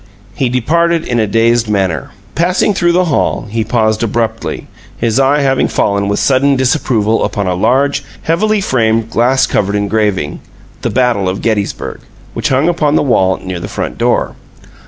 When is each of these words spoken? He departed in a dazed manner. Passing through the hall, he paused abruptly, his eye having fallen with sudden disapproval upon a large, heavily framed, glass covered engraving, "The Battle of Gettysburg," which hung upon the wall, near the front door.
He 0.33 0.49
departed 0.49 1.05
in 1.05 1.19
a 1.19 1.27
dazed 1.27 1.69
manner. 1.69 2.09
Passing 2.33 2.73
through 2.73 2.93
the 2.93 3.05
hall, 3.05 3.45
he 3.47 3.63
paused 3.63 4.01
abruptly, 4.01 4.65
his 4.97 5.19
eye 5.19 5.41
having 5.41 5.67
fallen 5.67 6.07
with 6.07 6.17
sudden 6.17 6.55
disapproval 6.55 7.23
upon 7.23 7.45
a 7.45 7.53
large, 7.53 8.03
heavily 8.23 8.61
framed, 8.61 9.11
glass 9.11 9.45
covered 9.45 9.75
engraving, 9.75 10.39
"The 10.81 10.89
Battle 10.89 11.29
of 11.29 11.43
Gettysburg," 11.43 11.99
which 12.33 12.49
hung 12.49 12.67
upon 12.67 12.95
the 12.95 13.03
wall, 13.03 13.37
near 13.37 13.59
the 13.59 13.67
front 13.67 13.99
door. 13.99 14.33